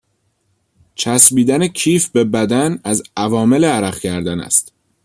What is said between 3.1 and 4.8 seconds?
عوامل عرق کردن است